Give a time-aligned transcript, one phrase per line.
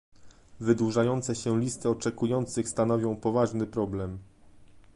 [0.59, 4.19] Wydłużające się listy oczekujących stanowią poważny problem